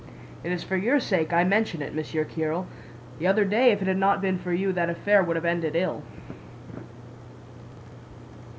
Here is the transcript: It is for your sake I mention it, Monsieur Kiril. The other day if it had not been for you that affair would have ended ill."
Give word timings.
It 0.43 0.51
is 0.51 0.63
for 0.63 0.75
your 0.77 0.99
sake 0.99 1.31
I 1.31 1.43
mention 1.43 1.83
it, 1.83 1.93
Monsieur 1.93 2.25
Kiril. 2.25 2.65
The 3.19 3.27
other 3.27 3.45
day 3.45 3.69
if 3.71 3.83
it 3.83 3.87
had 3.87 3.97
not 3.99 4.19
been 4.19 4.39
for 4.39 4.51
you 4.51 4.73
that 4.73 4.89
affair 4.89 5.21
would 5.21 5.35
have 5.35 5.45
ended 5.45 5.75
ill." 5.75 6.01